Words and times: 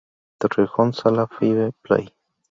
Torrejón 0.39 0.93
Sala 0.95 1.27
Five 1.27 1.73
Play. 1.83 2.11